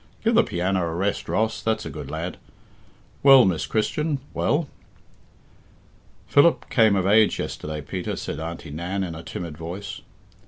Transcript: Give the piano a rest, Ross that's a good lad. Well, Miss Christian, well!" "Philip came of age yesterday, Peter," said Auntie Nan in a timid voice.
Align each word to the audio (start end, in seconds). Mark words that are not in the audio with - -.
Give 0.23 0.33
the 0.33 0.41
piano 0.43 0.81
a 0.81 0.95
rest, 0.95 1.29
Ross 1.29 1.61
that's 1.61 1.85
a 1.85 1.89
good 1.91 2.09
lad. 2.09 2.37
Well, 3.21 3.45
Miss 3.45 3.67
Christian, 3.67 4.17
well!" 4.33 4.67
"Philip 6.25 6.67
came 6.71 6.95
of 6.95 7.05
age 7.05 7.37
yesterday, 7.37 7.81
Peter," 7.81 8.15
said 8.15 8.39
Auntie 8.39 8.71
Nan 8.71 9.03
in 9.03 9.13
a 9.13 9.21
timid 9.21 9.55
voice. 9.59 10.01